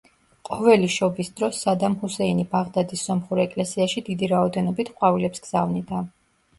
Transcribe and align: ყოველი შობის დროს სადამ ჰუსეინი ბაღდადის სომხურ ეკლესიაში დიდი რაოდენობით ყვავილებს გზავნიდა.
ყოველი 0.47 0.87
შობის 0.93 1.29
დროს 1.41 1.59
სადამ 1.65 1.99
ჰუსეინი 2.05 2.47
ბაღდადის 2.55 3.05
სომხურ 3.11 3.45
ეკლესიაში 3.47 4.07
დიდი 4.11 4.35
რაოდენობით 4.37 4.95
ყვავილებს 5.01 5.49
გზავნიდა. 5.49 6.07